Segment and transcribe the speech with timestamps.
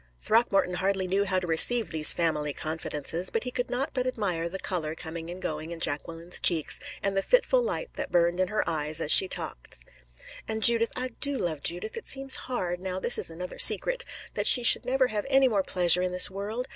[0.19, 4.49] Throckmorton hardly knew how to receive these family confidences, but he could not but admire
[4.49, 8.47] the color coming and going in Jacqueline's cheeks, and the fitful light that burned in
[8.47, 9.85] her eyes as she talked.
[10.47, 11.95] "And Judith I do love Judith.
[11.97, 14.03] It seems hard now this is another secret
[14.33, 16.67] that she should never have any more pleasure in this world.